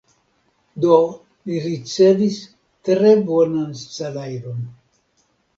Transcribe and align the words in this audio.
Do 0.85 0.95
li 1.49 1.59
ricevis 1.67 2.39
tre 2.89 3.15
bonan 3.29 3.71
salajron. 3.85 4.69